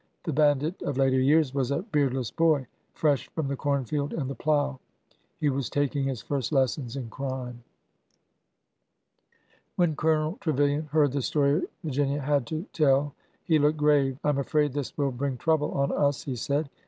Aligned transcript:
The 0.23 0.33
bandit 0.33 0.81
of 0.81 0.97
later 0.97 1.19
years 1.19 1.53
was 1.53 1.69
a 1.69 1.83
beardless 1.83 2.31
boy, 2.31 2.65
fresh 2.95 3.27
from 3.35 3.47
the 3.49 3.55
corn 3.55 3.85
field 3.85 4.13
and 4.13 4.27
the 4.27 4.33
plow. 4.33 4.79
He 5.39 5.47
was 5.51 5.69
taking 5.69 6.05
his 6.05 6.23
first 6.23 6.51
lessons 6.51 6.95
in 6.95 7.07
crime. 7.11 7.63
When 9.75 9.95
Colonel 9.95 10.37
Trevilian 10.41 10.87
heard 10.87 11.11
the 11.11 11.21
story 11.21 11.61
Virginia 11.83 12.19
had 12.19 12.47
to 12.47 12.65
tell 12.73 13.13
he 13.43 13.59
looked 13.59 13.77
grave. 13.77 14.17
I 14.23 14.29
am 14.29 14.39
afraid 14.39 14.73
this 14.73 14.97
will 14.97 15.11
bring 15.11 15.37
trouble 15.37 15.69
on 15.73 15.91
us," 15.91 16.23
he 16.23 16.35
said. 16.35 16.67